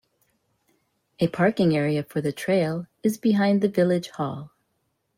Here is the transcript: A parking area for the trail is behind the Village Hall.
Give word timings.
A 1.19 1.27
parking 1.27 1.77
area 1.77 2.01
for 2.03 2.21
the 2.21 2.31
trail 2.31 2.87
is 3.03 3.19
behind 3.19 3.61
the 3.61 3.69
Village 3.69 4.09
Hall. 4.09 4.49